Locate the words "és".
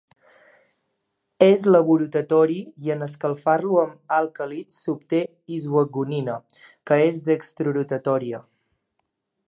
1.47-1.65, 7.11-7.21